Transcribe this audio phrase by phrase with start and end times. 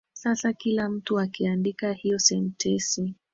[0.13, 3.15] Sasa kila mtu akiandika hio sentensi